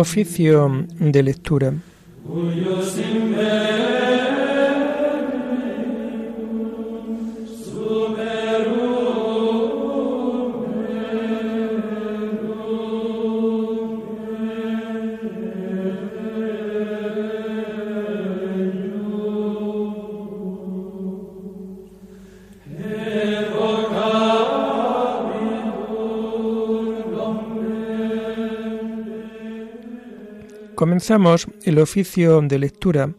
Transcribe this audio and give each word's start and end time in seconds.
Oficio 0.00 0.86
de 1.00 1.22
lectura. 1.24 1.74
Comenzamos 30.78 31.48
el 31.64 31.80
oficio 31.80 32.40
de 32.40 32.56
lectura 32.56 33.12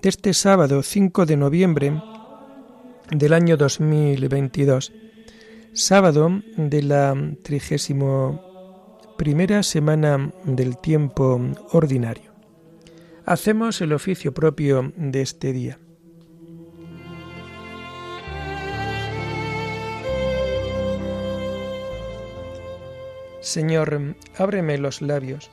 de 0.00 0.08
este 0.08 0.32
sábado 0.32 0.84
5 0.84 1.26
de 1.26 1.36
noviembre 1.36 2.00
del 3.10 3.32
año 3.32 3.56
2022, 3.56 4.92
sábado 5.72 6.42
de 6.56 6.82
la 6.84 7.12
trigésimo 7.42 8.40
primera 9.18 9.64
semana 9.64 10.32
del 10.44 10.78
tiempo 10.78 11.40
ordinario. 11.72 12.30
Hacemos 13.24 13.80
el 13.80 13.92
oficio 13.92 14.32
propio 14.32 14.92
de 14.96 15.22
este 15.22 15.52
día. 15.52 15.80
Señor, 23.40 24.14
ábreme 24.38 24.78
los 24.78 25.02
labios 25.02 25.50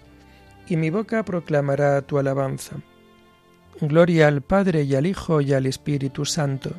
y 0.67 0.77
mi 0.77 0.89
boca 0.89 1.23
proclamará 1.23 2.01
tu 2.01 2.17
alabanza. 2.17 2.77
Gloria 3.81 4.27
al 4.27 4.41
Padre 4.41 4.83
y 4.83 4.95
al 4.95 5.05
Hijo 5.05 5.41
y 5.41 5.53
al 5.53 5.65
Espíritu 5.65 6.25
Santo, 6.25 6.71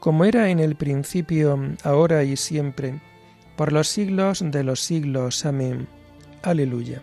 como 0.00 0.24
era 0.24 0.50
en 0.50 0.60
el 0.60 0.76
principio, 0.76 1.58
ahora 1.82 2.24
y 2.24 2.36
siempre, 2.36 3.00
por 3.56 3.72
los 3.72 3.88
siglos 3.88 4.44
de 4.44 4.62
los 4.62 4.80
siglos. 4.80 5.46
Amén. 5.46 5.88
Aleluya. 6.42 7.02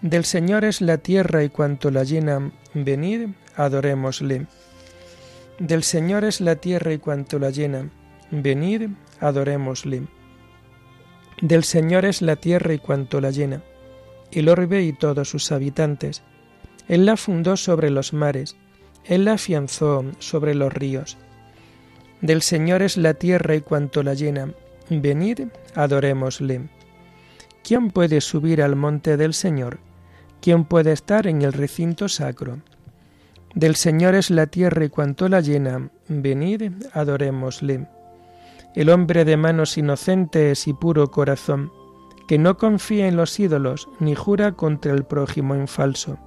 Del 0.00 0.24
Señor 0.24 0.64
es 0.64 0.80
la 0.80 0.98
tierra 0.98 1.42
y 1.42 1.48
cuanto 1.48 1.90
la 1.90 2.04
llena, 2.04 2.52
venid, 2.72 3.30
adorémosle. 3.56 4.46
Del 5.58 5.82
Señor 5.82 6.24
es 6.24 6.40
la 6.40 6.56
tierra 6.56 6.92
y 6.92 6.98
cuanto 6.98 7.38
la 7.38 7.50
llena, 7.50 7.90
venid, 8.30 8.90
adorémosle. 9.20 10.02
Del 11.42 11.64
Señor 11.64 12.04
es 12.04 12.22
la 12.22 12.36
tierra 12.36 12.74
y 12.74 12.78
cuanto 12.78 13.20
la 13.20 13.30
llena, 13.30 13.62
el 14.32 14.48
orbe 14.48 14.82
y 14.82 14.92
todos 14.92 15.30
sus 15.30 15.52
habitantes. 15.52 16.22
Él 16.88 17.06
la 17.06 17.16
fundó 17.16 17.56
sobre 17.56 17.90
los 17.90 18.12
mares, 18.12 18.56
Él 19.04 19.24
la 19.24 19.34
afianzó 19.34 20.04
sobre 20.18 20.54
los 20.54 20.72
ríos. 20.72 21.16
Del 22.20 22.42
Señor 22.42 22.82
es 22.82 22.96
la 22.96 23.14
tierra 23.14 23.54
y 23.54 23.60
cuanto 23.60 24.02
la 24.02 24.14
llena. 24.14 24.52
Venid, 24.90 25.48
adorémosle. 25.74 26.68
¿Quién 27.62 27.90
puede 27.90 28.20
subir 28.20 28.62
al 28.62 28.76
monte 28.76 29.16
del 29.16 29.34
Señor? 29.34 29.78
¿Quién 30.40 30.64
puede 30.64 30.92
estar 30.92 31.26
en 31.26 31.42
el 31.42 31.52
recinto 31.52 32.08
sacro? 32.08 32.58
Del 33.54 33.76
Señor 33.76 34.14
es 34.14 34.30
la 34.30 34.46
tierra 34.46 34.84
y 34.84 34.88
cuanto 34.88 35.28
la 35.28 35.40
llena. 35.40 35.90
Venid, 36.08 36.72
adorémosle. 36.92 37.86
El 38.74 38.90
hombre 38.90 39.24
de 39.24 39.36
manos 39.36 39.78
inocentes 39.78 40.66
y 40.68 40.72
puro 40.72 41.10
corazón, 41.10 41.72
que 42.28 42.38
no 42.38 42.58
confía 42.58 43.08
en 43.08 43.16
los 43.16 43.40
ídolos 43.40 43.88
ni 43.98 44.14
jura 44.14 44.52
contra 44.52 44.92
el 44.92 45.04
prójimo 45.04 45.54
en 45.54 45.66
falso. 45.66 46.18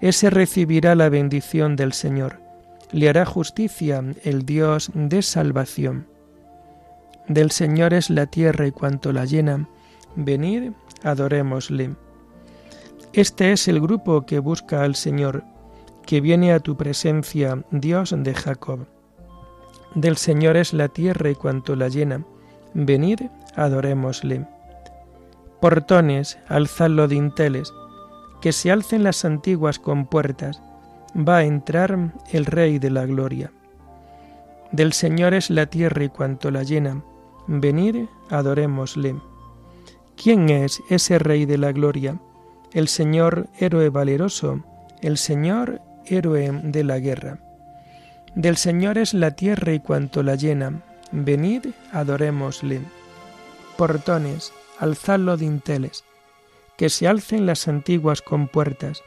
Ese 0.00 0.30
recibirá 0.30 0.94
la 0.94 1.08
bendición 1.08 1.76
del 1.76 1.92
Señor, 1.92 2.40
le 2.90 3.08
hará 3.08 3.24
justicia 3.24 4.02
el 4.24 4.44
Dios 4.44 4.90
de 4.94 5.22
salvación. 5.22 6.08
Del 7.28 7.52
Señor 7.52 7.94
es 7.94 8.10
la 8.10 8.26
tierra 8.26 8.66
y 8.66 8.72
cuanto 8.72 9.12
la 9.12 9.24
llena, 9.24 9.68
venid, 10.16 10.72
adorémosle. 11.04 11.94
Este 13.12 13.52
es 13.52 13.68
el 13.68 13.80
grupo 13.80 14.26
que 14.26 14.40
busca 14.40 14.82
al 14.82 14.96
Señor, 14.96 15.44
que 16.04 16.20
viene 16.20 16.52
a 16.52 16.60
tu 16.60 16.76
presencia, 16.76 17.62
Dios 17.70 18.14
de 18.16 18.34
Jacob. 18.34 18.86
Del 19.94 20.16
Señor 20.16 20.56
es 20.56 20.72
la 20.72 20.88
tierra 20.88 21.30
y 21.30 21.34
cuanto 21.34 21.76
la 21.76 21.88
llena, 21.88 22.24
venid, 22.74 23.20
adorémosle. 23.54 24.57
Portones, 25.60 26.38
alzadlo 26.48 27.08
dinteles, 27.08 27.72
que 28.40 28.52
se 28.52 28.70
alcen 28.70 29.02
las 29.02 29.24
antiguas 29.24 29.78
compuertas, 29.78 30.62
va 31.16 31.38
a 31.38 31.44
entrar 31.44 32.12
el 32.30 32.46
Rey 32.46 32.78
de 32.78 32.90
la 32.90 33.06
Gloria. 33.06 33.50
Del 34.70 34.92
Señor 34.92 35.34
es 35.34 35.50
la 35.50 35.66
tierra 35.66 36.04
y 36.04 36.08
cuanto 36.08 36.50
la 36.50 36.62
llena, 36.62 37.02
venid, 37.46 38.06
adorémosle. 38.30 39.16
¿Quién 40.22 40.48
es 40.50 40.80
ese 40.90 41.18
Rey 41.18 41.46
de 41.46 41.58
la 41.58 41.72
Gloria? 41.72 42.20
El 42.72 42.88
Señor 42.88 43.48
héroe 43.58 43.88
valeroso, 43.88 44.62
el 45.00 45.16
Señor 45.16 45.80
héroe 46.04 46.50
de 46.64 46.84
la 46.84 46.98
guerra. 46.98 47.38
Del 48.34 48.56
Señor 48.56 48.98
es 48.98 49.14
la 49.14 49.32
tierra 49.32 49.72
y 49.72 49.80
cuanto 49.80 50.22
la 50.22 50.34
llena, 50.34 50.82
venid, 51.10 51.66
adorémosle. 51.92 52.80
Portones, 53.76 54.52
alzadlo 54.78 55.36
dinteles, 55.36 56.04
que 56.76 56.88
se 56.88 57.08
alcen 57.08 57.46
las 57.46 57.68
antiguas 57.68 58.22
compuertas, 58.22 59.02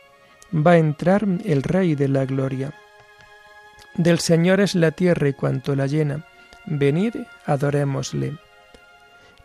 va 0.54 0.72
a 0.72 0.78
entrar 0.78 1.26
el 1.46 1.64
Rey 1.64 1.96
de 1.96 2.08
la 2.08 2.26
Gloria. 2.26 2.74
Del 3.96 4.20
Señor 4.20 4.60
es 4.60 4.76
la 4.76 4.92
tierra 4.92 5.30
y 5.30 5.34
cuanto 5.34 5.76
la 5.76 5.88
llena, 5.88 6.26
venid, 6.66 7.16
adorémosle. 7.46 8.38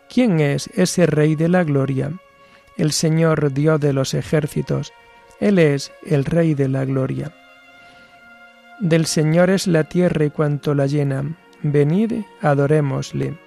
¿Quién 0.09 0.39
es 0.39 0.67
ese 0.67 1.05
Rey 1.05 1.35
de 1.35 1.49
la 1.49 1.63
Gloria? 1.63 2.11
El 2.77 2.91
Señor 2.91 3.53
Dios 3.53 3.79
de 3.79 3.93
los 3.93 4.13
ejércitos, 4.13 4.93
Él 5.39 5.59
es 5.59 5.91
el 6.05 6.25
Rey 6.25 6.53
de 6.53 6.69
la 6.69 6.85
Gloria. 6.85 7.33
Del 8.79 9.05
Señor 9.05 9.49
es 9.49 9.67
la 9.67 9.85
tierra 9.85 10.25
y 10.25 10.29
cuanto 10.29 10.75
la 10.75 10.85
llena, 10.85 11.35
venid, 11.63 12.13
adorémosle. 12.41 13.46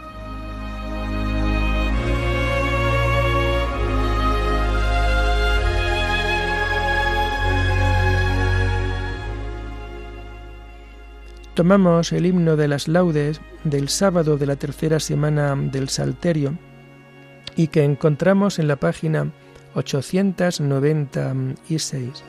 Tomamos 11.61 12.09
el 12.11 12.25
himno 12.25 12.55
de 12.55 12.67
las 12.67 12.87
laudes 12.87 13.39
del 13.63 13.87
sábado 13.87 14.35
de 14.35 14.47
la 14.47 14.55
tercera 14.55 14.99
semana 14.99 15.55
del 15.55 15.89
Salterio 15.89 16.57
y 17.55 17.67
que 17.67 17.83
encontramos 17.83 18.57
en 18.57 18.67
la 18.67 18.77
página 18.77 19.31
896. 19.75 22.23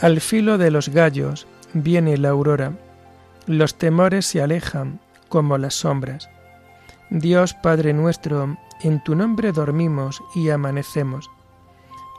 Al 0.00 0.22
filo 0.22 0.56
de 0.56 0.70
los 0.70 0.88
gallos 0.88 1.46
viene 1.74 2.16
la 2.16 2.30
aurora, 2.30 2.72
los 3.46 3.74
temores 3.74 4.24
se 4.24 4.40
alejan 4.40 5.00
como 5.28 5.58
las 5.58 5.74
sombras. 5.74 6.30
Dios 7.10 7.52
Padre 7.52 7.92
nuestro, 7.92 8.56
en 8.80 9.04
tu 9.04 9.14
nombre 9.14 9.52
dormimos 9.52 10.22
y 10.34 10.48
amanecemos. 10.48 11.28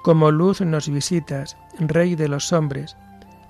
Como 0.04 0.30
luz 0.30 0.62
nos 0.62 0.88
visitas, 0.88 1.58
Rey 1.80 2.14
de 2.14 2.28
los 2.28 2.54
hombres, 2.54 2.96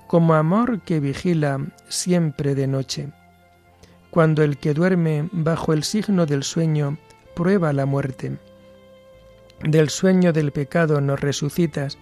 como 0.08 0.34
amor 0.34 0.80
que 0.80 0.98
vigila 0.98 1.60
siempre 1.88 2.54
de 2.54 2.66
noche. 2.66 3.10
Cuando 4.10 4.42
el 4.42 4.56
que 4.56 4.74
duerme 4.74 5.28
bajo 5.30 5.74
el 5.74 5.84
signo 5.84 6.24
del 6.24 6.42
sueño 6.42 6.96
prueba 7.36 7.72
la 7.74 7.84
muerte. 7.86 8.38
Del 9.62 9.90
sueño 9.90 10.32
del 10.32 10.50
pecado 10.50 11.00
nos 11.02 11.20
resucitas, 11.20 11.98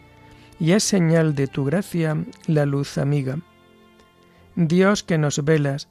y 0.60 0.72
es 0.72 0.84
señal 0.84 1.34
de 1.34 1.48
tu 1.48 1.64
gracia 1.64 2.24
la 2.46 2.64
luz 2.64 2.96
amiga. 2.96 3.40
Dios 4.54 5.02
que 5.02 5.18
nos 5.18 5.44
velas, 5.44 5.88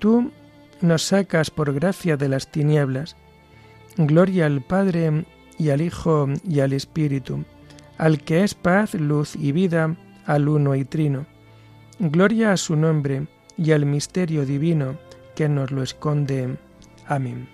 tú 0.00 0.32
nos 0.80 1.04
sacas 1.04 1.50
por 1.50 1.72
gracia 1.72 2.16
de 2.16 2.28
las 2.28 2.50
tinieblas. 2.50 3.16
Gloria 3.96 4.46
al 4.46 4.62
Padre 4.62 5.24
y 5.58 5.70
al 5.70 5.80
Hijo 5.80 6.28
y 6.44 6.60
al 6.60 6.72
Espíritu, 6.72 7.44
al 7.98 8.20
que 8.20 8.42
es 8.42 8.54
paz, 8.54 8.94
luz 8.94 9.36
y 9.36 9.52
vida, 9.52 9.96
al 10.26 10.48
uno 10.48 10.74
y 10.74 10.84
trino. 10.84 11.26
Gloria 11.98 12.52
a 12.52 12.56
su 12.56 12.76
nombre 12.76 13.26
y 13.56 13.72
al 13.72 13.86
misterio 13.86 14.46
divino 14.46 14.96
que 15.34 15.48
nos 15.48 15.70
lo 15.70 15.82
esconde. 15.82 16.56
Amén. 17.06 17.48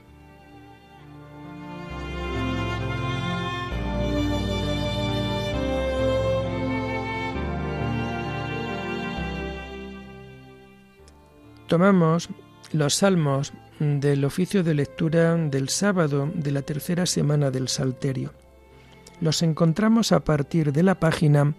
Tomamos 11.66 12.28
los 12.72 12.94
salmos 12.94 13.52
del 13.80 14.24
oficio 14.24 14.62
de 14.62 14.74
lectura 14.74 15.36
del 15.36 15.68
sábado 15.68 16.30
de 16.32 16.52
la 16.52 16.62
tercera 16.62 17.06
semana 17.06 17.50
del 17.50 17.68
Salterio. 17.68 18.32
Los 19.20 19.42
encontramos 19.42 20.12
a 20.12 20.20
partir 20.20 20.72
de 20.72 20.82
la 20.82 21.00
página 21.00 21.54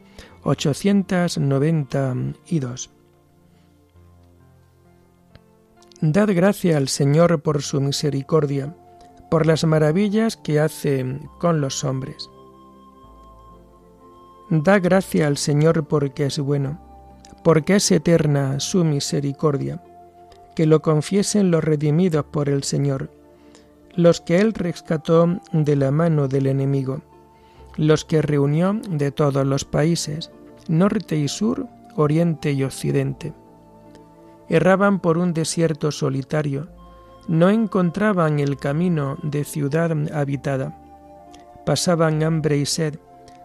892. 0.47 2.89
Dad 5.99 6.29
gracia 6.33 6.77
al 6.77 6.88
Señor 6.88 7.41
por 7.41 7.61
su 7.61 7.81
misericordia, 7.81 8.73
por 9.29 9.45
las 9.45 9.65
maravillas 9.65 10.38
que 10.38 10.61
hace 10.61 11.19
con 11.39 11.59
los 11.59 11.83
hombres. 11.83 12.29
Da 14.49 14.79
gracia 14.79 15.27
al 15.27 15.35
Señor 15.35 15.85
porque 15.85 16.27
es 16.27 16.39
bueno, 16.39 16.79
porque 17.44 17.75
es 17.75 17.91
eterna 17.91 18.61
su 18.61 18.85
misericordia. 18.85 19.83
Que 20.55 20.65
lo 20.65 20.81
confiesen 20.81 21.51
los 21.51 21.61
redimidos 21.61 22.23
por 22.23 22.47
el 22.47 22.63
Señor, 22.63 23.11
los 23.95 24.21
que 24.21 24.39
Él 24.39 24.53
rescató 24.53 25.41
de 25.51 25.75
la 25.75 25.91
mano 25.91 26.29
del 26.29 26.47
enemigo, 26.47 27.01
los 27.75 28.05
que 28.05 28.21
reunió 28.21 28.79
de 28.89 29.11
todos 29.11 29.45
los 29.45 29.65
países, 29.65 30.31
norte 30.69 31.15
y 31.17 31.27
sur, 31.27 31.67
oriente 31.95 32.51
y 32.51 32.63
occidente. 32.63 33.33
Erraban 34.49 34.99
por 34.99 35.17
un 35.17 35.33
desierto 35.33 35.91
solitario, 35.91 36.67
no 37.27 37.49
encontraban 37.49 38.39
el 38.39 38.57
camino 38.57 39.17
de 39.23 39.43
ciudad 39.43 39.91
habitada, 40.13 40.77
pasaban 41.65 42.23
hambre 42.23 42.57
y 42.57 42.65
sed, 42.65 42.99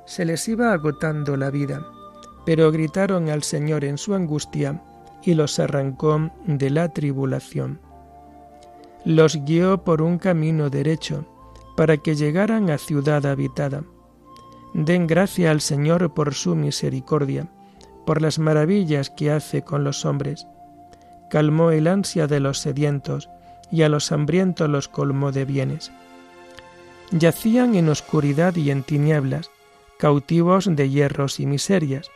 se 0.06 0.24
les 0.24 0.46
iba 0.48 0.72
agotando 0.72 1.36
la 1.36 1.50
vida, 1.50 1.84
pero 2.44 2.70
gritaron 2.70 3.28
al 3.28 3.42
Señor 3.42 3.84
en 3.84 3.98
su 3.98 4.14
angustia 4.14 4.82
y 5.22 5.34
los 5.34 5.58
arrancó 5.58 6.30
de 6.46 6.70
la 6.70 6.88
tribulación. 6.88 7.80
Los 9.04 9.44
guió 9.44 9.82
por 9.82 10.02
un 10.02 10.18
camino 10.18 10.70
derecho, 10.70 11.24
para 11.76 11.96
que 11.96 12.14
llegaran 12.14 12.70
a 12.70 12.78
ciudad 12.78 13.24
habitada. 13.26 13.82
Den 14.74 15.06
gracia 15.06 15.50
al 15.50 15.60
Señor 15.60 16.14
por 16.14 16.34
su 16.34 16.54
misericordia, 16.54 17.46
por 18.06 18.22
las 18.22 18.38
maravillas 18.38 19.10
que 19.10 19.30
hace 19.30 19.62
con 19.62 19.84
los 19.84 20.04
hombres 20.04 20.46
calmó 21.32 21.70
el 21.70 21.86
ansia 21.86 22.26
de 22.26 22.40
los 22.40 22.58
sedientos, 22.58 23.30
y 23.70 23.84
a 23.84 23.88
los 23.88 24.12
hambrientos 24.12 24.68
los 24.68 24.86
colmó 24.86 25.32
de 25.32 25.46
bienes. 25.46 25.90
Yacían 27.10 27.74
en 27.74 27.88
oscuridad 27.88 28.54
y 28.54 28.70
en 28.70 28.82
tinieblas, 28.82 29.50
cautivos 29.98 30.68
de 30.76 30.90
hierros 30.90 31.40
y 31.40 31.46
miserias, 31.46 32.10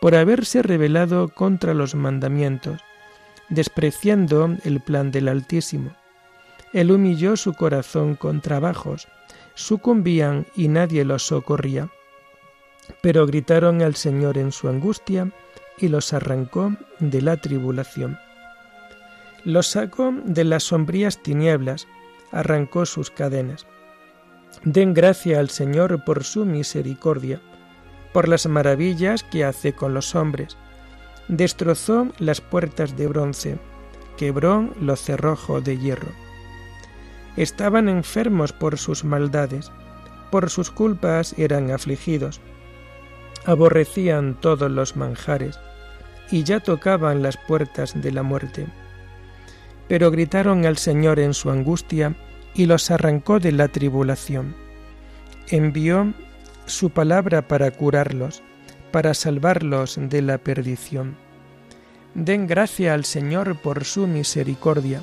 por 0.00 0.16
haberse 0.16 0.62
rebelado 0.62 1.28
contra 1.28 1.74
los 1.74 1.94
mandamientos, 1.94 2.80
despreciando 3.50 4.56
el 4.64 4.80
plan 4.80 5.12
del 5.12 5.28
Altísimo. 5.28 5.92
Él 6.72 6.90
humilló 6.90 7.36
su 7.36 7.54
corazón 7.54 8.16
con 8.16 8.40
trabajos, 8.40 9.06
sucumbían 9.60 10.46
y 10.56 10.68
nadie 10.68 11.04
los 11.04 11.26
socorría. 11.26 11.90
Pero 13.02 13.26
gritaron 13.26 13.82
al 13.82 13.94
Señor 13.94 14.38
en 14.38 14.52
su 14.52 14.68
angustia 14.68 15.30
y 15.78 15.88
los 15.88 16.12
arrancó 16.12 16.74
de 16.98 17.22
la 17.22 17.36
tribulación. 17.36 18.18
Los 19.44 19.68
sacó 19.68 20.12
de 20.24 20.44
las 20.44 20.64
sombrías 20.64 21.22
tinieblas, 21.22 21.88
arrancó 22.32 22.84
sus 22.84 23.10
cadenas. 23.10 23.66
Den 24.64 24.92
gracia 24.92 25.38
al 25.38 25.48
Señor 25.48 26.04
por 26.04 26.24
su 26.24 26.44
misericordia, 26.44 27.40
por 28.12 28.28
las 28.28 28.46
maravillas 28.46 29.22
que 29.22 29.44
hace 29.44 29.72
con 29.72 29.94
los 29.94 30.14
hombres. 30.14 30.56
Destrozó 31.28 32.08
las 32.18 32.40
puertas 32.40 32.96
de 32.96 33.06
bronce, 33.06 33.58
quebró 34.16 34.68
los 34.80 35.00
cerrojos 35.00 35.64
de 35.64 35.78
hierro. 35.78 36.10
Estaban 37.36 37.88
enfermos 37.88 38.52
por 38.52 38.78
sus 38.78 39.04
maldades, 39.04 39.70
por 40.30 40.50
sus 40.50 40.70
culpas 40.70 41.34
eran 41.38 41.70
afligidos. 41.70 42.40
Aborrecían 43.46 44.34
todos 44.40 44.70
los 44.70 44.96
manjares, 44.96 45.58
y 46.30 46.44
ya 46.44 46.60
tocaban 46.60 47.22
las 47.22 47.36
puertas 47.36 48.00
de 48.00 48.12
la 48.12 48.22
muerte 48.22 48.66
pero 49.90 50.12
gritaron 50.12 50.66
al 50.66 50.76
Señor 50.76 51.18
en 51.18 51.34
su 51.34 51.50
angustia 51.50 52.14
y 52.54 52.66
los 52.66 52.92
arrancó 52.92 53.40
de 53.40 53.50
la 53.50 53.66
tribulación. 53.66 54.54
Envió 55.48 56.14
su 56.64 56.90
palabra 56.90 57.48
para 57.48 57.72
curarlos, 57.72 58.40
para 58.92 59.14
salvarlos 59.14 59.98
de 60.00 60.22
la 60.22 60.38
perdición. 60.38 61.16
Den 62.14 62.46
gracia 62.46 62.94
al 62.94 63.04
Señor 63.04 63.60
por 63.60 63.84
su 63.84 64.06
misericordia, 64.06 65.02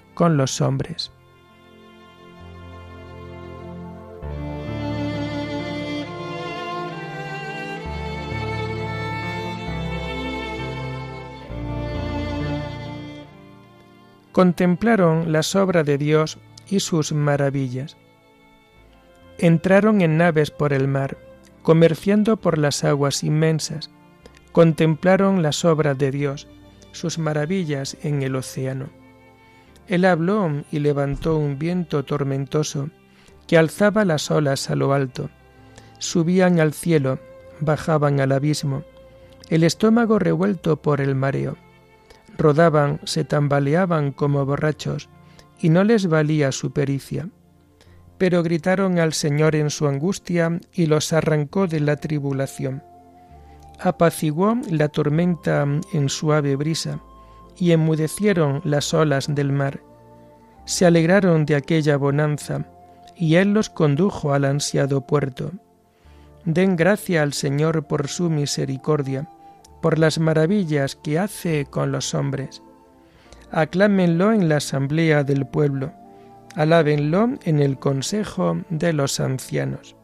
con 0.13 0.37
los 0.37 0.61
hombres. 0.61 1.11
contemplaron 14.31 15.31
las 15.31 15.55
obras 15.55 15.85
de 15.85 15.97
Dios 15.97 16.39
y 16.69 16.79
sus 16.79 17.11
maravillas. 17.11 17.97
Entraron 19.37 20.01
en 20.01 20.17
naves 20.17 20.51
por 20.51 20.73
el 20.73 20.87
mar, 20.87 21.17
comerciando 21.61 22.37
por 22.37 22.57
las 22.57 22.83
aguas 22.83 23.23
inmensas, 23.23 23.91
contemplaron 24.51 25.41
las 25.41 25.65
obras 25.65 25.97
de 25.97 26.11
Dios, 26.11 26.47
sus 26.91 27.17
maravillas 27.17 27.97
en 28.03 28.21
el 28.21 28.35
océano. 28.35 28.89
Él 29.87 30.05
habló 30.05 30.63
y 30.71 30.79
levantó 30.79 31.37
un 31.37 31.59
viento 31.59 32.03
tormentoso 32.03 32.89
que 33.47 33.57
alzaba 33.57 34.05
las 34.05 34.31
olas 34.31 34.69
a 34.69 34.75
lo 34.75 34.93
alto. 34.93 35.29
Subían 35.99 36.59
al 36.59 36.73
cielo, 36.73 37.19
bajaban 37.59 38.19
al 38.19 38.31
abismo, 38.31 38.83
el 39.49 39.63
estómago 39.63 40.17
revuelto 40.17 40.81
por 40.81 41.01
el 41.01 41.15
mareo 41.15 41.57
rodaban, 42.41 42.99
se 43.03 43.23
tambaleaban 43.23 44.11
como 44.11 44.45
borrachos, 44.45 45.09
y 45.59 45.69
no 45.69 45.83
les 45.83 46.07
valía 46.07 46.51
su 46.51 46.71
pericia. 46.71 47.29
Pero 48.17 48.43
gritaron 48.43 48.99
al 48.99 49.13
Señor 49.13 49.55
en 49.55 49.69
su 49.69 49.87
angustia 49.87 50.59
y 50.73 50.87
los 50.87 51.13
arrancó 51.13 51.67
de 51.67 51.79
la 51.79 51.95
tribulación. 51.95 52.83
Apaciguó 53.79 54.57
la 54.69 54.89
tormenta 54.89 55.65
en 55.93 56.09
suave 56.09 56.55
brisa, 56.55 57.01
y 57.61 57.73
enmudecieron 57.73 58.59
las 58.63 58.91
olas 58.91 59.27
del 59.35 59.51
mar. 59.51 59.83
Se 60.65 60.87
alegraron 60.87 61.45
de 61.45 61.55
aquella 61.55 61.95
bonanza, 61.95 62.65
y 63.15 63.35
Él 63.35 63.53
los 63.53 63.69
condujo 63.69 64.33
al 64.33 64.45
ansiado 64.45 65.01
puerto. 65.01 65.51
Den 66.43 66.75
gracia 66.75 67.21
al 67.21 67.33
Señor 67.33 67.85
por 67.85 68.07
su 68.07 68.31
misericordia, 68.31 69.29
por 69.79 69.99
las 69.99 70.17
maravillas 70.17 70.95
que 70.95 71.19
hace 71.19 71.67
con 71.69 71.91
los 71.91 72.15
hombres. 72.15 72.63
Aclámenlo 73.51 74.33
en 74.33 74.49
la 74.49 74.57
asamblea 74.57 75.23
del 75.23 75.45
pueblo, 75.45 75.93
alábenlo 76.55 77.29
en 77.43 77.59
el 77.59 77.77
consejo 77.77 78.59
de 78.71 78.91
los 78.91 79.19
ancianos. 79.19 79.95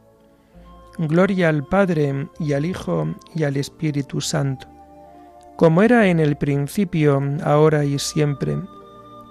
Gloria 0.99 1.49
al 1.49 1.65
Padre 1.65 2.27
y 2.39 2.53
al 2.53 2.65
Hijo 2.65 3.15
y 3.33 3.45
al 3.45 3.57
Espíritu 3.57 4.21
Santo, 4.21 4.67
como 5.57 5.81
era 5.81 6.07
en 6.07 6.19
el 6.19 6.35
principio, 6.35 7.19
ahora 7.43 7.83
y 7.83 7.97
siempre, 7.97 8.55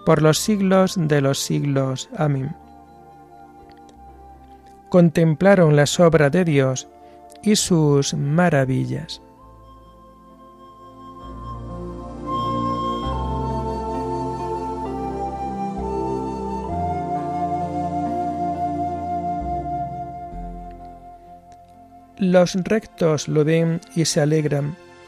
por 0.05 0.23
los 0.23 0.39
siglos 0.39 0.97
de 0.99 1.21
los 1.21 1.39
siglos. 1.39 2.11
Amén. 2.17 2.55
Contemplaron 4.89 5.77
las 5.77 6.01
obras 6.01 6.33
de 6.33 6.45
Dios 6.45 6.89
y 7.43 7.55
sus 7.55 8.13
maravillas. 8.15 9.23
Los 22.19 22.55
rectos 22.55 23.29
lo 23.29 23.45
ven 23.45 23.81
y 23.95 24.07
se 24.07 24.21
alegran 24.21 24.77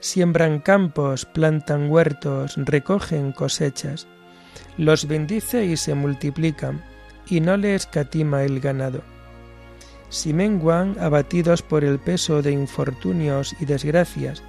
Siembran 0.00 0.60
campos, 0.60 1.24
plantan 1.24 1.90
huertos, 1.90 2.54
recogen 2.56 3.32
cosechas. 3.32 4.06
Los 4.76 5.08
bendice 5.08 5.64
y 5.64 5.76
se 5.76 5.94
multiplican, 5.94 6.82
y 7.26 7.40
no 7.40 7.56
les 7.56 7.82
escatima 7.82 8.44
el 8.44 8.60
ganado. 8.60 9.02
Si 10.08 10.32
menguan 10.32 10.96
abatidos 11.00 11.62
por 11.62 11.84
el 11.84 11.98
peso 11.98 12.42
de 12.42 12.52
infortunios 12.52 13.54
y 13.60 13.64
desgracias, 13.64 14.42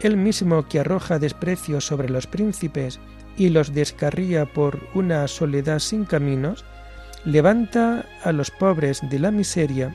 él 0.00 0.16
mismo 0.16 0.68
que 0.68 0.80
arroja 0.80 1.18
desprecio 1.18 1.80
sobre 1.80 2.10
los 2.10 2.26
príncipes 2.26 3.00
y 3.36 3.48
los 3.48 3.72
descarría 3.72 4.46
por 4.46 4.80
una 4.94 5.26
soledad 5.28 5.78
sin 5.78 6.04
caminos, 6.04 6.64
levanta 7.24 8.04
a 8.22 8.32
los 8.32 8.50
pobres 8.50 9.00
de 9.08 9.18
la 9.18 9.30
miseria 9.30 9.94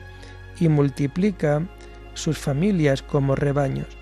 y 0.58 0.68
multiplica 0.68 1.62
sus 2.14 2.38
familias 2.38 3.02
como 3.02 3.36
rebaños. 3.36 4.01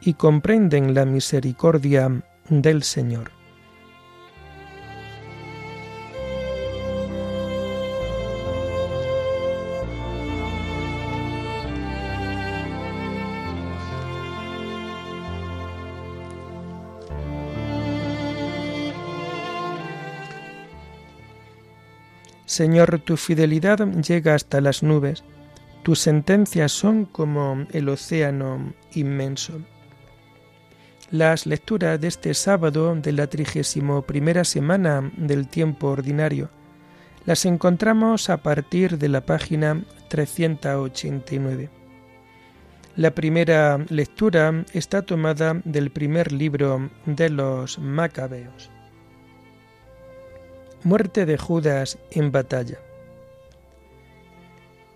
y 0.00 0.14
comprenden 0.14 0.94
la 0.94 1.04
misericordia 1.04 2.22
del 2.48 2.82
Señor. 2.82 3.30
Señor, 22.50 22.98
tu 22.98 23.16
fidelidad 23.16 23.78
llega 24.02 24.34
hasta 24.34 24.60
las 24.60 24.82
nubes, 24.82 25.22
tus 25.84 26.00
sentencias 26.00 26.72
son 26.72 27.04
como 27.04 27.64
el 27.70 27.88
océano 27.88 28.74
inmenso. 28.92 29.60
Las 31.10 31.44
lecturas 31.44 32.00
de 32.00 32.06
este 32.06 32.34
sábado 32.34 32.94
de 32.94 33.10
la 33.10 33.26
trigésimo 33.26 34.02
primera 34.02 34.44
semana 34.44 35.10
del 35.16 35.48
tiempo 35.48 35.88
ordinario 35.88 36.50
las 37.26 37.44
encontramos 37.46 38.30
a 38.30 38.36
partir 38.36 38.96
de 38.96 39.08
la 39.08 39.20
página 39.20 39.82
389. 40.08 41.68
La 42.94 43.10
primera 43.10 43.78
lectura 43.88 44.64
está 44.72 45.02
tomada 45.02 45.60
del 45.64 45.90
primer 45.90 46.30
libro 46.30 46.90
de 47.06 47.28
los 47.28 47.80
Macabeos. 47.80 48.70
Muerte 50.84 51.26
de 51.26 51.36
Judas 51.36 51.98
en 52.12 52.30
batalla. 52.30 52.78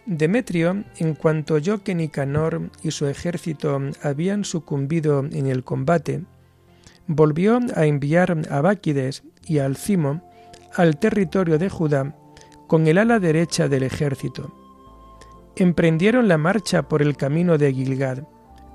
Demetrio, 0.07 0.85
en 0.99 1.15
cuanto 1.15 1.55
oyó 1.55 1.83
que 1.83 1.95
Nicanor 1.95 2.71
y 2.83 2.91
su 2.91 3.07
ejército 3.07 3.81
habían 4.03 4.45
sucumbido 4.45 5.21
en 5.21 5.47
el 5.47 5.65
combate, 5.65 6.25
volvió 7.07 7.59
a 7.75 7.87
enviar 7.87 8.37
a 8.51 8.61
Báquides 8.61 9.23
y 9.47 9.59
a 9.59 9.65
Alcimo 9.65 10.23
al 10.75 10.99
territorio 10.99 11.59
de 11.59 11.71
Judá 11.71 12.15
con 12.67 12.87
el 12.87 12.99
ala 12.99 13.19
derecha 13.19 13.69
del 13.69 13.83
ejército. 13.83 14.53
Emprendieron 15.57 16.29
la 16.29 16.37
marcha 16.37 16.89
por 16.89 17.01
el 17.01 17.17
camino 17.17 17.57
de 17.57 17.73
Gilgad, 17.73 18.25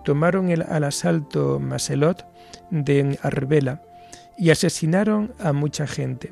tomaron 0.05 0.49
el, 0.49 0.63
al 0.63 0.85
asalto 0.85 1.59
Maselot 1.59 2.25
de 2.71 3.19
Arbela 3.21 3.83
y 4.37 4.49
asesinaron 4.49 5.33
a 5.39 5.53
mucha 5.53 5.85
gente. 5.85 6.31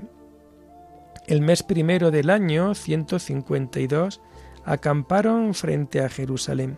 El 1.28 1.42
mes 1.42 1.62
primero 1.62 2.10
del 2.10 2.30
año 2.30 2.74
152 2.74 4.22
acamparon 4.68 5.54
frente 5.54 6.02
a 6.02 6.10
Jerusalén, 6.10 6.78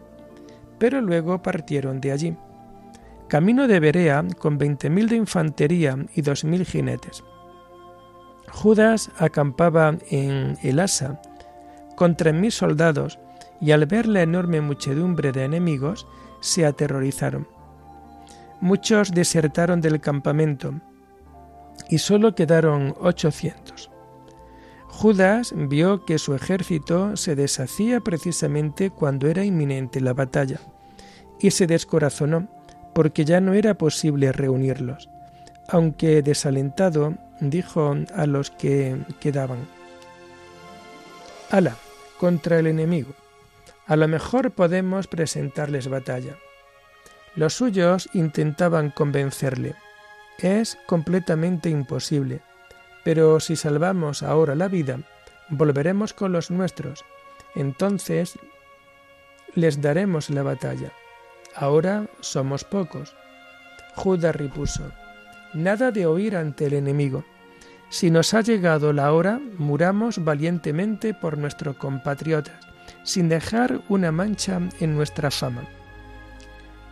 pero 0.77 1.01
luego 1.01 1.41
partieron 1.41 1.99
de 1.99 2.11
allí. 2.11 2.37
Camino 3.27 3.67
de 3.67 3.79
Berea 3.79 4.25
con 4.37 4.57
veinte 4.57 4.89
mil 4.89 5.09
de 5.09 5.17
infantería 5.17 5.97
y 6.15 6.21
dos 6.21 6.43
mil 6.45 6.65
jinetes. 6.65 7.23
Judas 8.51 9.11
acampaba 9.17 9.97
en 10.09 10.57
Elasa 10.63 11.19
con 11.95 12.15
tres 12.15 12.33
mil 12.33 12.51
soldados 12.51 13.19
y 13.59 13.71
al 13.71 13.85
ver 13.85 14.07
la 14.07 14.21
enorme 14.21 14.61
muchedumbre 14.61 15.31
de 15.31 15.43
enemigos 15.43 16.07
se 16.39 16.65
aterrorizaron. 16.65 17.47
Muchos 18.61 19.11
desertaron 19.11 19.81
del 19.81 19.99
campamento 19.99 20.73
y 21.89 21.97
solo 21.97 22.35
quedaron 22.35 22.93
ochocientos. 22.99 23.88
Judas 24.99 25.53
vio 25.55 26.03
que 26.03 26.19
su 26.19 26.35
ejército 26.35 27.15
se 27.15 27.33
deshacía 27.33 28.01
precisamente 28.01 28.89
cuando 28.89 29.29
era 29.29 29.45
inminente 29.45 30.01
la 30.01 30.11
batalla, 30.11 30.59
y 31.39 31.51
se 31.51 31.67
descorazonó, 31.67 32.49
porque 32.93 33.23
ya 33.23 33.39
no 33.39 33.53
era 33.53 33.75
posible 33.75 34.33
reunirlos, 34.33 35.09
aunque 35.69 36.21
desalentado 36.21 37.15
dijo 37.39 37.95
a 38.13 38.25
los 38.25 38.51
que 38.51 38.97
quedaban, 39.21 39.59
Ala, 41.49 41.77
contra 42.17 42.59
el 42.59 42.67
enemigo, 42.67 43.13
a 43.87 43.95
lo 43.95 44.05
mejor 44.09 44.51
podemos 44.51 45.07
presentarles 45.07 45.87
batalla. 45.87 46.35
Los 47.37 47.53
suyos 47.53 48.09
intentaban 48.11 48.89
convencerle, 48.89 49.75
es 50.39 50.77
completamente 50.87 51.69
imposible, 51.69 52.41
pero 53.03 53.39
si 53.39 53.55
salvamos 53.55 54.23
ahora 54.23 54.55
la 54.55 54.67
vida, 54.67 54.99
volveremos 55.49 56.13
con 56.13 56.31
los 56.31 56.51
nuestros. 56.51 57.05
Entonces 57.55 58.37
les 59.55 59.81
daremos 59.81 60.29
la 60.29 60.43
batalla. 60.43 60.91
Ahora 61.55 62.07
somos 62.19 62.63
pocos. 62.63 63.15
Judas 63.95 64.35
repuso, 64.35 64.91
nada 65.53 65.91
de 65.91 66.05
oír 66.05 66.35
ante 66.35 66.67
el 66.67 66.73
enemigo. 66.73 67.25
Si 67.89 68.11
nos 68.11 68.33
ha 68.33 68.41
llegado 68.41 68.93
la 68.93 69.11
hora, 69.13 69.41
muramos 69.57 70.23
valientemente 70.23 71.13
por 71.13 71.37
nuestros 71.37 71.75
compatriotas, 71.77 72.65
sin 73.03 73.29
dejar 73.29 73.81
una 73.89 74.11
mancha 74.11 74.61
en 74.79 74.95
nuestra 74.95 75.31
fama. 75.31 75.63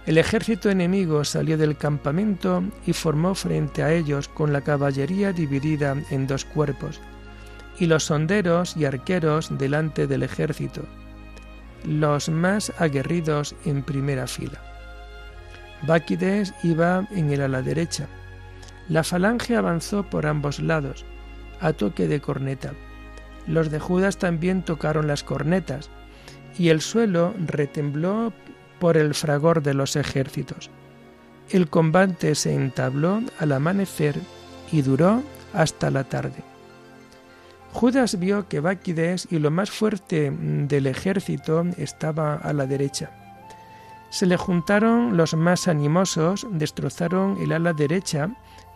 El 0.08 0.18
ejército 0.18 0.70
enemigo 0.70 1.26
salió 1.26 1.58
del 1.58 1.76
campamento 1.76 2.64
y 2.86 2.94
formó 2.94 3.36
frente 3.36 3.84
a 3.84 3.92
ellos 3.92 4.30
con 4.30 4.54
la 4.54 4.62
caballería 4.62 5.34
dividida 5.34 5.98
en 6.12 6.28
dos 6.28 6.46
cuerpos, 6.46 7.02
y 7.78 7.88
los 7.88 8.06
sonderos 8.06 8.78
y 8.78 8.86
arqueros 8.86 9.50
delante 9.58 10.08
del 10.08 10.24
ejército, 10.24 10.84
los 11.84 12.30
más 12.30 12.72
aguerridos 12.80 13.54
en 13.66 13.84
primera 13.84 14.28
fila. 14.28 14.62
Báquides 15.86 16.54
iba 16.64 17.06
en 17.12 17.30
el 17.30 17.42
ala 17.42 17.62
derecha. 17.62 18.08
La 18.88 19.04
falange 19.04 19.58
avanzó 19.58 20.04
por 20.04 20.26
ambos 20.26 20.62
lados, 20.62 21.04
a 21.60 21.74
toque 21.74 22.08
de 22.08 22.22
corneta. 22.22 22.72
Los 23.46 23.70
de 23.70 23.80
Judas 23.82 24.18
también 24.18 24.64
tocaron 24.64 25.06
las 25.06 25.26
cornetas, 25.26 25.90
y 26.58 26.70
el 26.70 26.80
suelo 26.80 27.34
retembló 27.46 28.32
por 28.80 28.98
el 28.98 29.14
fragor 29.14 29.62
de 29.62 29.74
los 29.74 29.96
ejércitos. 29.96 30.70
El 31.50 31.70
combate 31.70 32.36
se 32.36 32.54
entabló 32.54 33.22
al 33.40 33.52
amanecer 33.52 34.20
y 34.72 34.82
duró 34.82 35.24
hasta 35.54 35.90
la 35.92 36.04
tarde. 36.04 36.44
Judas 37.74 38.20
vio 38.20 38.48
que 38.48 38.60
Báquides 38.60 39.28
y 39.30 39.40
lo 39.40 39.52
más 39.52 39.70
fuerte 39.70 40.32
del 40.32 40.88
ejército 40.88 41.64
estaba 41.78 42.36
a 42.36 42.54
la 42.54 42.66
derecha. 42.66 43.12
Se 44.10 44.26
le 44.26 44.38
juntaron 44.38 45.18
los 45.18 45.36
más 45.36 45.68
animosos, 45.68 46.48
destrozaron 46.52 47.38
el 47.42 47.52
ala 47.52 47.74
derecha 47.74 48.30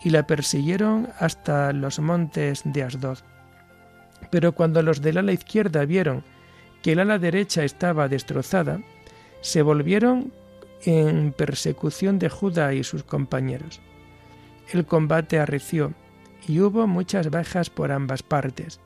y 0.03 0.09
la 0.09 0.27
persiguieron 0.27 1.09
hasta 1.19 1.73
los 1.73 1.99
montes 1.99 2.61
de 2.65 2.83
Asdod. 2.83 3.19
Pero 4.29 4.51
cuando 4.53 4.81
los 4.81 5.01
del 5.01 5.17
ala 5.17 5.31
izquierda 5.31 5.85
vieron 5.85 6.23
que 6.81 6.93
el 6.93 6.99
ala 6.99 7.17
derecha 7.17 7.63
estaba 7.63 8.07
destrozada, 8.07 8.79
se 9.41 9.61
volvieron 9.61 10.31
en 10.83 11.33
persecución 11.33 12.19
de 12.19 12.29
Judá 12.29 12.73
y 12.73 12.83
sus 12.83 13.03
compañeros. 13.03 13.81
El 14.71 14.85
combate 14.85 15.39
arreció 15.39 15.93
y 16.47 16.59
hubo 16.59 16.87
muchas 16.87 17.29
bajas 17.29 17.69
por 17.69 17.91
ambas 17.91 18.23
partes. 18.23 18.79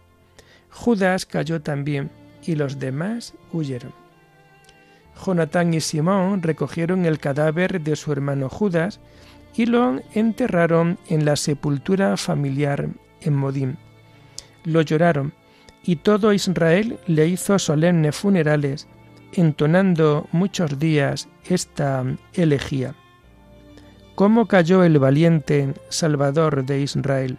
Judas 0.71 1.25
cayó 1.25 1.61
también 1.61 2.09
y 2.43 2.55
los 2.55 2.79
demás 2.79 3.33
huyeron. 3.53 3.93
Jonatán 5.23 5.73
y 5.73 5.79
Simón 5.79 6.41
recogieron 6.41 7.05
el 7.05 7.19
cadáver 7.19 7.81
de 7.81 7.95
su 7.95 8.11
hermano 8.11 8.49
Judas 8.49 8.99
y 9.55 9.65
lo 9.65 10.01
enterraron 10.13 10.97
en 11.07 11.23
la 11.23 11.37
sepultura 11.37 12.17
familiar 12.17 12.89
en 13.21 13.33
Modín. 13.33 13.77
Lo 14.65 14.81
lloraron 14.81 15.33
y 15.83 15.97
todo 15.97 16.33
Israel 16.33 16.99
le 17.07 17.27
hizo 17.27 17.57
solemnes 17.59 18.15
funerales, 18.15 18.87
entonando 19.35 20.27
muchos 20.31 20.79
días 20.79 21.27
esta 21.45 22.03
elegía. 22.33 22.95
¿Cómo 24.15 24.47
cayó 24.47 24.83
el 24.83 24.97
valiente 24.97 25.73
Salvador 25.89 26.65
de 26.65 26.81
Israel? 26.81 27.37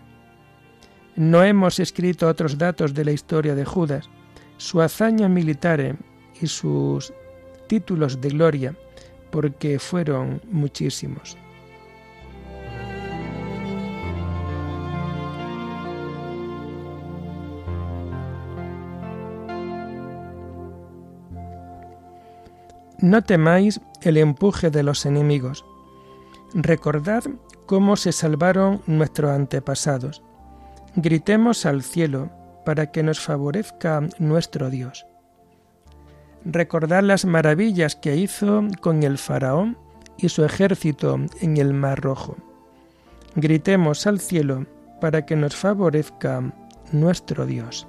No 1.17 1.43
hemos 1.43 1.81
escrito 1.81 2.29
otros 2.29 2.59
datos 2.59 2.93
de 2.93 3.05
la 3.05 3.13
historia 3.13 3.55
de 3.55 3.65
Judas, 3.65 4.11
su 4.59 4.83
hazaña 4.83 5.29
militar 5.29 5.97
y 6.41 6.47
sus 6.47 7.13
títulos 7.67 8.21
de 8.21 8.29
gloria, 8.29 8.77
porque 9.31 9.79
fueron 9.79 10.43
muchísimos. 10.51 11.39
No 23.07 23.23
temáis 23.23 23.81
el 24.03 24.17
empuje 24.17 24.69
de 24.69 24.83
los 24.83 25.07
enemigos. 25.07 25.65
Recordad 26.55 27.23
cómo 27.65 27.95
se 27.95 28.11
salvaron 28.11 28.83
nuestros 28.89 29.31
antepasados. 29.31 30.25
Gritemos 30.97 31.67
al 31.67 31.85
cielo 31.85 32.33
para 32.65 32.91
que 32.91 33.05
nos 33.05 33.21
favorezca 33.21 34.03
nuestro 34.19 34.71
Dios. 34.71 35.07
Recordad 36.45 37.05
las 37.05 37.25
maravillas 37.27 37.95
que 37.95 38.17
hizo 38.17 38.65
con 38.81 39.05
el 39.05 39.19
faraón 39.19 39.79
y 40.19 40.29
su 40.29 40.45
ejército 40.45 41.17
en 41.41 41.59
el 41.59 41.75
Mar 41.75 42.01
Rojo. 42.01 42.37
Gritemos 43.37 44.09
al 44.09 44.19
cielo 44.19 44.67
para 45.01 45.25
que 45.25 45.37
nos 45.37 45.55
favorezca 45.55 46.43
nuestro 46.91 47.47
Dios. 47.47 47.87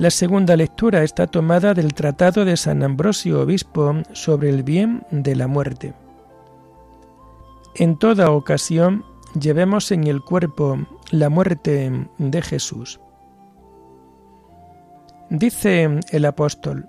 La 0.00 0.10
segunda 0.10 0.56
lectura 0.56 1.02
está 1.02 1.26
tomada 1.26 1.74
del 1.74 1.92
Tratado 1.92 2.46
de 2.46 2.56
San 2.56 2.82
Ambrosio 2.82 3.42
Obispo 3.42 3.96
sobre 4.14 4.48
el 4.48 4.62
bien 4.62 5.04
de 5.10 5.36
la 5.36 5.46
muerte. 5.46 5.92
En 7.74 7.98
toda 7.98 8.30
ocasión 8.30 9.04
llevemos 9.38 9.90
en 9.90 10.06
el 10.06 10.22
cuerpo 10.22 10.78
la 11.10 11.28
muerte 11.28 12.08
de 12.16 12.40
Jesús. 12.40 12.98
Dice 15.28 16.00
el 16.08 16.24
apóstol, 16.24 16.88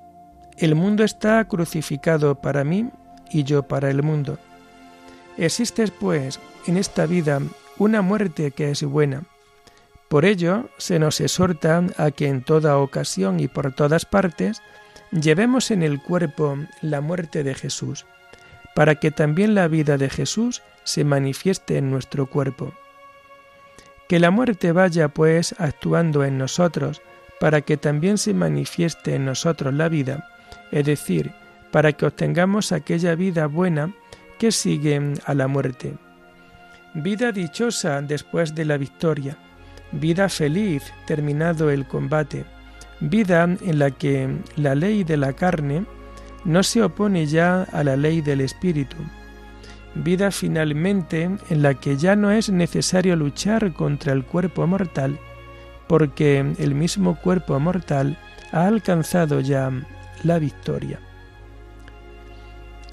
el 0.58 0.76
mundo 0.76 1.04
está 1.04 1.43
crucificado 1.50 2.36
para 2.36 2.63
mí 2.63 2.91
y 3.30 3.43
yo 3.43 3.63
para 3.63 3.89
el 3.89 4.04
mundo. 4.04 4.38
Existe 5.36 5.86
pues 5.89 6.39
en 6.65 6.78
esta 6.78 7.08
vida 7.08 7.41
una 7.78 8.02
muerte 8.02 8.52
que 8.52 8.71
es 8.71 8.82
buena, 8.86 9.24
por 10.12 10.26
ello, 10.26 10.69
se 10.78 11.00
nos 11.00 11.21
exhorta 11.21 11.86
a 11.95 12.12
que 12.12 12.28
en 12.28 12.41
toda 12.41 12.78
ocasión 12.80 13.39
y 13.39 13.47
por 13.47 13.71
todas 13.71 14.04
partes 14.04 14.62
llevemos 15.10 15.71
en 15.71 15.84
el 15.84 16.02
cuerpo 16.02 16.58
la 16.82 17.00
muerte 17.00 17.45
de 17.45 17.56
Jesús, 17.56 18.06
para 18.76 18.95
que 18.95 19.12
también 19.12 19.56
la 19.56 19.69
vida 19.69 19.95
de 19.95 20.10
Jesús 20.10 20.63
se 20.84 21.06
manifieste 21.06 21.78
en 21.78 21.89
nuestro 21.89 22.26
cuerpo. 22.26 22.74
Que 24.10 24.19
la 24.19 24.32
muerte 24.32 24.74
vaya 24.74 25.08
pues 25.08 25.56
actuando 25.60 26.26
en 26.26 26.38
nosotros, 26.38 27.02
para 27.39 27.62
que 27.62 27.78
también 27.78 28.17
se 28.17 28.34
manifieste 28.34 29.15
en 29.15 29.24
nosotros 29.24 29.74
la 29.74 29.88
vida, 29.88 30.28
es 30.74 30.86
decir, 30.86 31.32
para 31.71 31.93
que 31.93 32.08
obtengamos 32.08 32.74
aquella 32.74 33.15
vida 33.15 33.47
buena 33.47 33.93
que 34.39 34.52
sigue 34.52 35.13
a 35.24 35.34
la 35.34 35.47
muerte. 35.47 35.93
Vida 36.95 37.32
dichosa 37.32 38.02
después 38.02 38.54
de 38.54 38.65
la 38.65 38.76
victoria, 38.76 39.38
vida 39.91 40.30
feliz 40.30 40.84
terminado 41.06 41.69
el 41.69 41.86
combate, 41.86 42.45
vida 42.99 43.43
en 43.43 43.80
la 43.80 43.91
que 43.91 44.38
la 44.56 44.75
ley 44.75 45.04
de 45.04 45.17
la 45.17 45.34
carne 45.34 45.86
no 46.45 46.63
se 46.63 46.84
opone 46.84 47.25
ya 47.25 47.63
a 47.63 47.84
la 47.84 47.95
ley 47.95 48.21
del 48.21 48.41
espíritu, 48.41 48.97
vida 49.95 50.32
finalmente 50.32 51.30
en 51.49 51.62
la 51.62 51.73
que 51.75 51.97
ya 51.97 52.15
no 52.15 52.32
es 52.32 52.49
necesario 52.49 53.15
luchar 53.15 53.73
contra 53.73 54.13
el 54.13 54.25
cuerpo 54.25 54.65
mortal, 54.65 55.19
porque 55.88 56.39
el 56.58 56.73
mismo 56.75 57.15
cuerpo 57.15 57.60
mortal 57.60 58.17
ha 58.51 58.67
alcanzado 58.67 59.41
ya 59.41 59.71
la 60.23 60.39
victoria. 60.39 60.99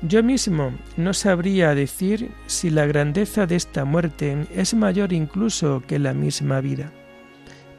Yo 0.03 0.23
mismo 0.23 0.73
no 0.97 1.13
sabría 1.13 1.75
decir 1.75 2.31
si 2.47 2.71
la 2.71 2.87
grandeza 2.87 3.47
de 3.47 3.57
esta 3.57 3.85
muerte 3.85 4.47
es 4.55 4.73
mayor 4.75 5.13
incluso 5.13 5.83
que 5.89 5.99
la 5.99 6.15
misma 6.15 6.61
vida, 6.61 6.93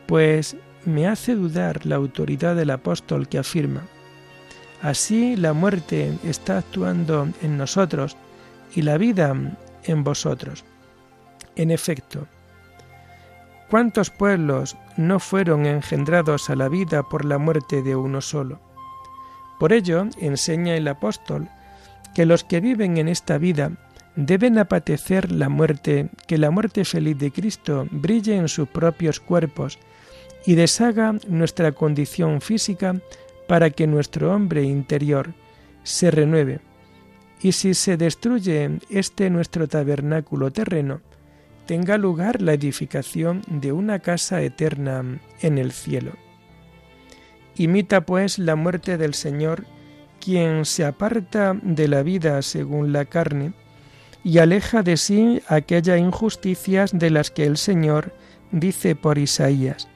pues 0.06 0.58
me 0.84 1.08
hace 1.08 1.34
dudar 1.36 1.86
la 1.86 1.96
autoridad 1.96 2.58
del 2.58 2.72
apóstol 2.72 3.30
que 3.30 3.38
afirma, 3.38 3.84
así 4.82 5.38
la 5.38 5.54
muerte 5.54 6.18
está 6.26 6.58
actuando 6.58 7.30
en 7.42 7.58
nosotros 7.58 8.18
y 8.76 8.82
la 8.82 8.98
vida 8.98 9.34
en 9.86 10.04
vosotros. 10.04 10.66
En 11.56 11.72
efecto, 11.72 12.28
¿cuántos 13.70 14.10
pueblos 14.10 14.76
no 14.98 15.22
fueron 15.22 15.66
engendrados 15.66 16.50
a 16.50 16.56
la 16.56 16.68
vida 16.68 17.02
por 17.02 17.24
la 17.24 17.38
muerte 17.38 17.82
de 17.82 17.96
uno 17.96 18.20
solo? 18.20 18.60
Por 19.58 19.72
ello, 19.72 20.06
enseña 20.20 20.76
el 20.76 20.88
apóstol, 20.88 21.50
que 22.20 22.26
los 22.26 22.44
que 22.44 22.60
viven 22.60 22.98
en 22.98 23.08
esta 23.08 23.38
vida 23.38 23.72
deben 24.18 24.58
apatecer 24.58 25.32
la 25.32 25.48
muerte, 25.48 26.10
que 26.28 26.38
la 26.38 26.52
muerte 26.52 26.84
feliz 26.84 27.18
de 27.18 27.32
Cristo 27.32 27.88
brille 27.92 28.36
en 28.36 28.50
sus 28.50 28.68
propios 28.68 29.22
cuerpos 29.22 29.80
y 30.46 30.56
deshaga 30.56 31.16
nuestra 31.30 31.72
condición 31.72 32.42
física 32.42 33.00
para 33.48 33.70
que 33.70 33.88
nuestro 33.88 34.36
hombre 34.36 34.64
interior 34.64 35.34
se 35.84 36.12
renueve. 36.12 36.60
Y 37.42 37.54
si 37.54 37.74
se 37.74 37.96
destruye 37.96 38.70
este 38.90 39.30
nuestro 39.30 39.70
tabernáculo 39.70 40.52
terreno, 40.52 41.00
tenga 41.68 41.98
lugar 41.98 42.42
la 42.42 42.52
edificación 42.52 43.44
de 43.48 43.72
una 43.72 44.00
casa 44.00 44.42
eterna 44.42 45.22
en 45.40 45.58
el 45.58 45.72
cielo. 45.72 46.12
Imita 47.56 48.02
pues 48.02 48.40
la 48.40 48.58
muerte 48.58 48.98
del 48.98 49.14
Señor, 49.14 49.64
quien 50.20 50.66
se 50.66 50.86
aparta 50.86 51.58
de 51.62 51.88
la 51.88 52.04
vida 52.04 52.42
según 52.42 52.94
la 52.94 53.06
carne 53.06 53.54
y 54.24 54.40
aleja 54.40 54.84
de 54.84 54.98
sí 54.98 55.42
aquellas 55.48 56.00
injusticias 56.00 56.92
de 56.94 57.10
las 57.10 57.32
que 57.32 57.46
el 57.46 57.58
Señor 57.58 58.14
dice 58.52 58.96
por 58.96 59.18
Isaías. 59.18 59.88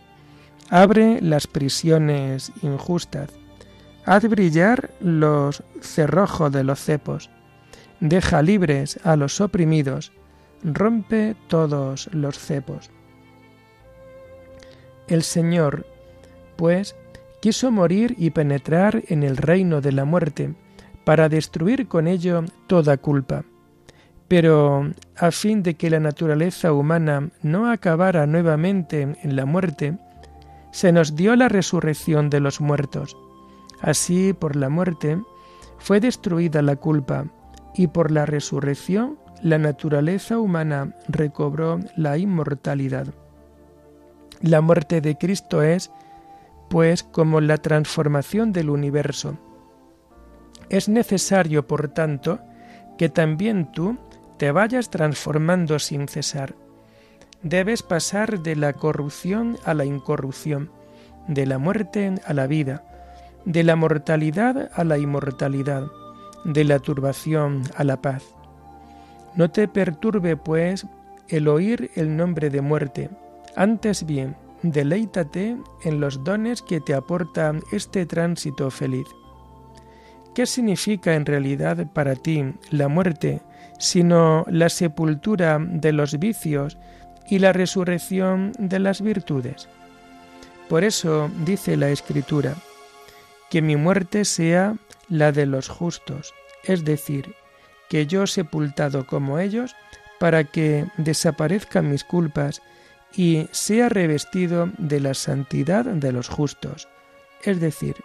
Abre 0.69 1.21
las 1.21 1.47
prisiones 1.47 2.51
injustas, 2.61 3.29
haz 4.05 4.27
brillar 4.27 4.91
los 4.99 5.63
cerrojos 5.81 6.51
de 6.51 6.63
los 6.63 6.79
cepos, 6.79 7.29
deja 7.99 8.41
libres 8.41 8.99
a 9.03 9.15
los 9.15 9.39
oprimidos, 9.41 10.11
rompe 10.63 11.35
todos 11.47 12.09
los 12.13 12.39
cepos. 12.39 12.89
El 15.07 15.23
Señor, 15.23 15.85
pues, 16.55 16.95
quiso 17.43 17.71
morir 17.71 18.15
y 18.17 18.29
penetrar 18.29 19.03
en 19.09 19.21
el 19.21 19.35
reino 19.35 19.81
de 19.81 19.91
la 19.91 20.05
muerte, 20.05 20.55
para 21.03 21.27
destruir 21.27 21.89
con 21.89 22.07
ello 22.07 22.45
toda 22.67 22.95
culpa. 22.95 23.43
Pero 24.29 24.89
a 25.17 25.29
fin 25.29 25.61
de 25.61 25.73
que 25.73 25.89
la 25.89 25.99
naturaleza 25.99 26.71
humana 26.71 27.31
no 27.41 27.69
acabara 27.69 28.25
nuevamente 28.27 29.17
en 29.21 29.35
la 29.35 29.45
muerte, 29.45 29.97
se 30.71 30.93
nos 30.93 31.17
dio 31.17 31.35
la 31.35 31.49
resurrección 31.49 32.29
de 32.29 32.39
los 32.39 32.61
muertos. 32.61 33.17
Así, 33.81 34.31
por 34.31 34.55
la 34.55 34.69
muerte, 34.69 35.19
fue 35.79 35.99
destruida 35.99 36.61
la 36.61 36.77
culpa, 36.77 37.25
y 37.75 37.87
por 37.87 38.09
la 38.09 38.25
resurrección 38.25 39.19
la 39.41 39.57
naturaleza 39.57 40.39
humana 40.39 40.95
recobró 41.09 41.81
la 41.97 42.17
inmortalidad. 42.17 43.07
La 44.39 44.61
muerte 44.61 45.01
de 45.01 45.17
Cristo 45.17 45.61
es 45.61 45.91
pues, 46.73 47.03
como 47.03 47.39
la 47.39 47.59
transformación 47.59 48.51
del 48.51 48.71
universo. 48.71 49.37
Es 50.69 50.89
necesario, 50.89 51.67
por 51.67 51.89
tanto, 51.89 52.39
que 52.97 53.09
también 53.09 53.71
tú 53.71 53.99
te 54.39 54.51
vayas 54.51 54.89
transformando 54.89 55.77
sin 55.77 56.07
cesar. 56.07 56.55
Debes 57.43 57.83
pasar 57.83 58.39
de 58.39 58.55
la 58.55 58.73
corrupción 58.73 59.59
a 59.65 59.75
la 59.75 59.85
incorrupción, 59.85 60.71
de 61.27 61.45
la 61.45 61.59
muerte 61.59 62.15
a 62.25 62.33
la 62.33 62.47
vida, 62.47 62.83
de 63.45 63.61
la 63.63 63.75
mortalidad 63.75 64.71
a 64.73 64.83
la 64.83 64.97
inmortalidad, 64.97 65.85
de 66.43 66.63
la 66.63 66.79
turbación 66.79 67.61
a 67.77 67.83
la 67.83 68.01
paz. 68.01 68.23
No 69.35 69.51
te 69.51 69.67
perturbe, 69.67 70.37
pues, 70.37 70.87
el 71.27 71.49
oír 71.49 71.91
el 71.93 72.17
nombre 72.17 72.49
de 72.49 72.61
muerte, 72.61 73.11
antes 73.55 74.07
bien, 74.07 74.35
deleítate 74.63 75.57
en 75.83 75.99
los 75.99 76.23
dones 76.23 76.61
que 76.61 76.81
te 76.81 76.95
aporta 76.95 77.53
este 77.71 78.05
tránsito 78.05 78.71
feliz. 78.71 79.07
¿Qué 80.33 80.47
significa 80.47 81.13
en 81.13 81.25
realidad 81.27 81.85
para 81.93 82.15
ti 82.15 82.43
la 82.71 82.87
muerte, 82.87 83.41
sino 83.77 84.45
la 84.49 84.69
sepultura 84.69 85.59
de 85.59 85.91
los 85.91 86.17
vicios 86.17 86.77
y 87.29 87.39
la 87.39 87.53
resurrección 87.53 88.53
de 88.57 88.79
las 88.79 89.01
virtudes? 89.01 89.69
Por 90.69 90.83
eso 90.83 91.29
dice 91.45 91.77
la 91.77 91.89
Escritura, 91.89 92.55
que 93.51 93.61
mi 93.61 93.75
muerte 93.75 94.25
sea 94.25 94.75
la 95.09 95.31
de 95.31 95.45
los 95.45 95.69
justos, 95.69 96.33
es 96.63 96.83
decir, 96.83 97.35
que 97.89 98.07
yo 98.07 98.25
sepultado 98.25 99.05
como 99.05 99.37
ellos, 99.37 99.75
para 100.19 100.45
que 100.45 100.85
desaparezcan 100.97 101.91
mis 101.91 102.03
culpas 102.03 102.61
y 103.15 103.47
sea 103.51 103.89
revestido 103.89 104.69
de 104.77 104.99
la 104.99 105.13
santidad 105.13 105.85
de 105.85 106.11
los 106.11 106.29
justos, 106.29 106.87
es 107.43 107.59
decir, 107.59 107.95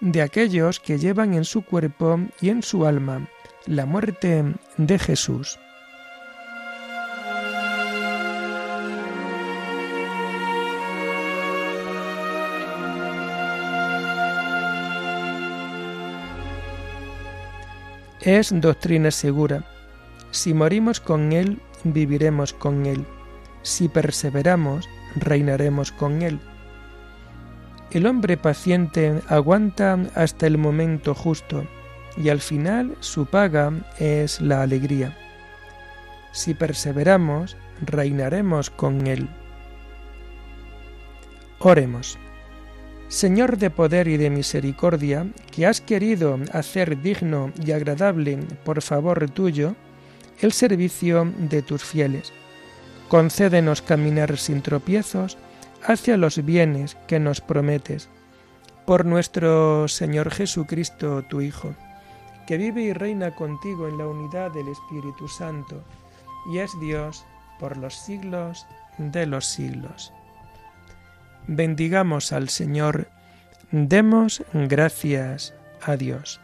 de 0.00 0.22
aquellos 0.22 0.80
que 0.80 0.98
llevan 0.98 1.34
en 1.34 1.44
su 1.44 1.62
cuerpo 1.62 2.20
y 2.40 2.50
en 2.50 2.62
su 2.62 2.86
alma 2.86 3.28
la 3.66 3.86
muerte 3.86 4.44
de 4.76 4.98
Jesús. 4.98 5.58
Es 18.20 18.52
doctrina 18.54 19.10
segura. 19.10 19.64
Si 20.30 20.54
morimos 20.54 21.00
con 21.00 21.32
Él, 21.32 21.60
viviremos 21.82 22.52
con 22.52 22.86
Él. 22.86 23.04
Si 23.62 23.88
perseveramos, 23.88 24.88
reinaremos 25.16 25.92
con 25.92 26.22
Él. 26.22 26.40
El 27.90 28.06
hombre 28.06 28.36
paciente 28.36 29.20
aguanta 29.28 29.98
hasta 30.14 30.46
el 30.46 30.58
momento 30.58 31.14
justo 31.14 31.66
y 32.16 32.28
al 32.28 32.40
final 32.40 32.96
su 33.00 33.26
paga 33.26 33.72
es 33.98 34.40
la 34.40 34.62
alegría. 34.62 35.16
Si 36.32 36.54
perseveramos, 36.54 37.56
reinaremos 37.84 38.70
con 38.70 39.06
Él. 39.06 39.28
Oremos. 41.58 42.18
Señor 43.08 43.58
de 43.58 43.68
poder 43.68 44.08
y 44.08 44.16
de 44.16 44.30
misericordia, 44.30 45.26
que 45.50 45.66
has 45.66 45.82
querido 45.82 46.38
hacer 46.52 47.02
digno 47.02 47.52
y 47.62 47.72
agradable 47.72 48.38
por 48.64 48.80
favor 48.80 49.30
tuyo 49.30 49.76
el 50.40 50.52
servicio 50.52 51.30
de 51.36 51.60
tus 51.60 51.84
fieles. 51.84 52.32
Concédenos 53.12 53.82
caminar 53.82 54.38
sin 54.38 54.62
tropiezos 54.62 55.36
hacia 55.84 56.16
los 56.16 56.42
bienes 56.46 56.96
que 57.06 57.20
nos 57.20 57.42
prometes. 57.42 58.08
Por 58.86 59.04
nuestro 59.04 59.86
Señor 59.86 60.30
Jesucristo, 60.30 61.22
tu 61.28 61.42
Hijo, 61.42 61.74
que 62.46 62.56
vive 62.56 62.80
y 62.80 62.94
reina 62.94 63.34
contigo 63.34 63.86
en 63.86 63.98
la 63.98 64.06
unidad 64.06 64.50
del 64.52 64.66
Espíritu 64.68 65.28
Santo, 65.28 65.84
y 66.50 66.60
es 66.60 66.70
Dios 66.80 67.26
por 67.60 67.76
los 67.76 67.96
siglos 67.96 68.66
de 68.96 69.26
los 69.26 69.44
siglos. 69.44 70.10
Bendigamos 71.46 72.32
al 72.32 72.48
Señor, 72.48 73.08
demos 73.72 74.42
gracias 74.54 75.52
a 75.82 75.96
Dios. 75.96 76.40